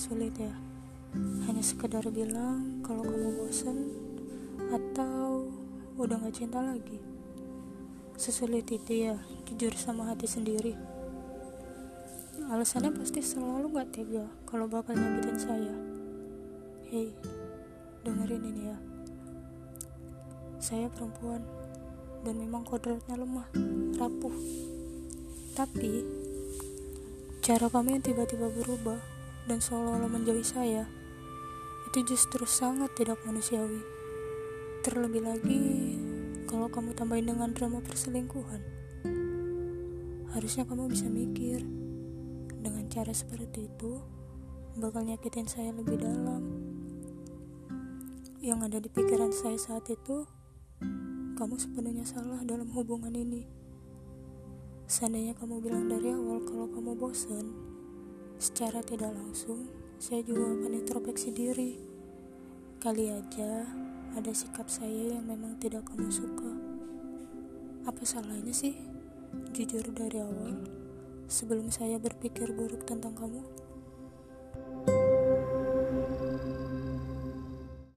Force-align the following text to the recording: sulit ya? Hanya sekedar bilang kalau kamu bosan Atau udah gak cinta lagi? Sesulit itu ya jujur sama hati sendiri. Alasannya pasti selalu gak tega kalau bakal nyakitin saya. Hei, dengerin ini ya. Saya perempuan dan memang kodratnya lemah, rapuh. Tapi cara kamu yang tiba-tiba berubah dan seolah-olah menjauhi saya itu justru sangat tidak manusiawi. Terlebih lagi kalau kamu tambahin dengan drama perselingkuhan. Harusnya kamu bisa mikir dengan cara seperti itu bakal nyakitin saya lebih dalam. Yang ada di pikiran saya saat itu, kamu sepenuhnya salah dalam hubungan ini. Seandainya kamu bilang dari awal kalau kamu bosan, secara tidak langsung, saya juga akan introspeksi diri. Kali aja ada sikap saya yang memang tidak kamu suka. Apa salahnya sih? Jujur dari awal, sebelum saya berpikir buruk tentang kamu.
sulit 0.00 0.32
ya? 0.40 0.48
Hanya 1.44 1.60
sekedar 1.60 2.00
bilang 2.08 2.80
kalau 2.80 3.04
kamu 3.04 3.36
bosan 3.36 3.92
Atau 4.72 5.52
udah 6.00 6.16
gak 6.24 6.40
cinta 6.40 6.64
lagi? 6.64 6.96
Sesulit 8.16 8.64
itu 8.72 9.12
ya 9.12 9.20
jujur 9.44 9.76
sama 9.76 10.08
hati 10.08 10.24
sendiri. 10.24 10.72
Alasannya 12.48 12.96
pasti 12.96 13.20
selalu 13.20 13.76
gak 13.76 13.92
tega 13.92 14.24
kalau 14.48 14.64
bakal 14.72 14.96
nyakitin 14.96 15.36
saya. 15.36 15.74
Hei, 16.88 17.12
dengerin 18.00 18.40
ini 18.40 18.62
ya. 18.72 18.78
Saya 20.64 20.88
perempuan 20.88 21.44
dan 22.24 22.40
memang 22.40 22.64
kodratnya 22.64 23.20
lemah, 23.20 23.52
rapuh. 24.00 24.32
Tapi 25.52 26.08
cara 27.44 27.68
kamu 27.68 28.00
yang 28.00 28.04
tiba-tiba 28.04 28.48
berubah 28.48 29.19
dan 29.48 29.62
seolah-olah 29.62 30.10
menjauhi 30.10 30.44
saya 30.44 30.84
itu 31.90 32.14
justru 32.14 32.46
sangat 32.46 32.94
tidak 32.94 33.18
manusiawi. 33.26 33.82
Terlebih 34.86 35.26
lagi 35.26 35.98
kalau 36.46 36.70
kamu 36.70 36.94
tambahin 36.94 37.30
dengan 37.30 37.50
drama 37.50 37.82
perselingkuhan. 37.82 38.62
Harusnya 40.30 40.62
kamu 40.62 40.86
bisa 40.86 41.10
mikir 41.10 41.66
dengan 42.62 42.86
cara 42.86 43.10
seperti 43.10 43.66
itu 43.66 43.98
bakal 44.78 45.02
nyakitin 45.02 45.50
saya 45.50 45.74
lebih 45.74 45.98
dalam. 45.98 46.46
Yang 48.40 48.58
ada 48.70 48.78
di 48.80 48.88
pikiran 48.88 49.34
saya 49.34 49.58
saat 49.58 49.84
itu, 49.90 50.24
kamu 51.36 51.60
sepenuhnya 51.60 52.06
salah 52.06 52.40
dalam 52.46 52.70
hubungan 52.72 53.12
ini. 53.12 53.44
Seandainya 54.88 55.36
kamu 55.36 55.60
bilang 55.60 55.90
dari 55.90 56.08
awal 56.14 56.40
kalau 56.46 56.70
kamu 56.72 56.96
bosan, 56.96 57.69
secara 58.40 58.80
tidak 58.80 59.12
langsung, 59.12 59.68
saya 60.00 60.24
juga 60.24 60.48
akan 60.48 60.72
introspeksi 60.72 61.28
diri. 61.28 61.76
Kali 62.80 63.12
aja 63.12 63.68
ada 64.16 64.32
sikap 64.32 64.64
saya 64.72 65.12
yang 65.20 65.28
memang 65.28 65.60
tidak 65.60 65.84
kamu 65.92 66.08
suka. 66.08 66.48
Apa 67.84 68.00
salahnya 68.00 68.56
sih? 68.56 68.72
Jujur 69.52 69.84
dari 69.92 70.24
awal, 70.24 70.56
sebelum 71.28 71.68
saya 71.68 72.00
berpikir 72.00 72.48
buruk 72.56 72.88
tentang 72.88 73.12
kamu. 73.12 73.44